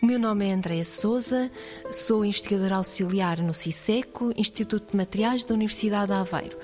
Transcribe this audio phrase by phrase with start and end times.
[0.00, 1.50] meu nome é Andréa Souza,
[1.90, 6.56] sou investigadora auxiliar no CISECO, Instituto de Materiais da Universidade de Aveiro,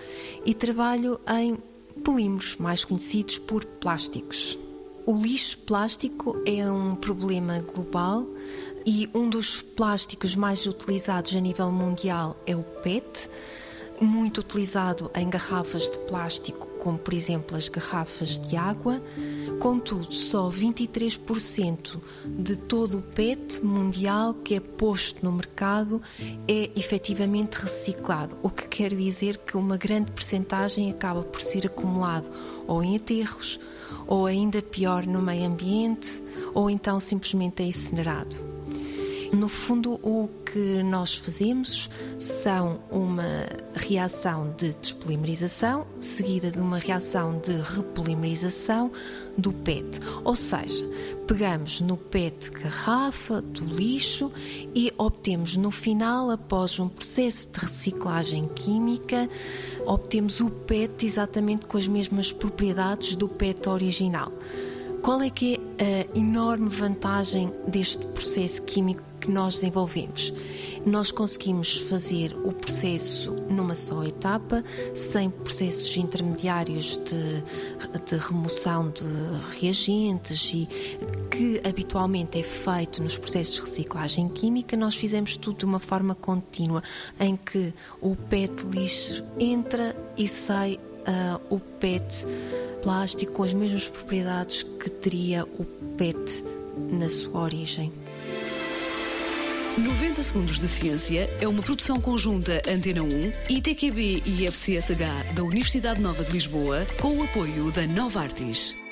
[0.46, 1.56] e trabalho em
[2.02, 4.58] polímeros, mais conhecidos por plásticos.
[5.04, 8.26] O lixo plástico é um problema global
[8.86, 13.28] e um dos plásticos mais utilizados a nível mundial é o PET,
[14.00, 19.00] muito utilizado em garrafas de plástico, como por exemplo as garrafas de água.
[19.60, 26.02] Contudo, só 23% de todo o PET mundial que é posto no mercado
[26.46, 32.30] é efetivamente reciclado, o que quer dizer que uma grande percentagem acaba por ser acumulado
[32.66, 33.58] ou em aterros,
[34.06, 38.53] ou ainda pior no meio ambiente, ou então simplesmente é incinerado.
[39.34, 43.24] No fundo, o que nós fazemos são uma
[43.74, 48.92] reação de despolimerização seguida de uma reação de repolimerização
[49.36, 49.98] do PET.
[50.22, 50.86] Ou seja,
[51.26, 54.30] pegamos no PET garrafa, do lixo
[54.72, 59.28] e obtemos no final, após um processo de reciclagem química,
[59.84, 64.32] obtemos o PET exatamente com as mesmas propriedades do PET original.
[65.04, 70.32] Qual é que é a enorme vantagem deste processo químico que nós desenvolvemos?
[70.86, 77.42] Nós conseguimos fazer o processo numa só etapa, sem processos intermediários de,
[78.02, 79.04] de remoção de
[79.60, 80.66] reagentes e
[81.30, 86.14] que habitualmente é feito nos processos de reciclagem química, nós fizemos tudo de uma forma
[86.14, 86.82] contínua,
[87.20, 92.26] em que o PET lixo entra e sai uh, o PET
[92.84, 95.64] plástico com as mesmas propriedades que teria o
[95.96, 96.44] PET
[96.90, 97.90] na sua origem.
[99.78, 103.08] 90 Segundos de Ciência é uma produção conjunta Antena 1,
[103.56, 108.83] ITQB e FCSH da Universidade Nova de Lisboa, com o apoio da Nova Artis.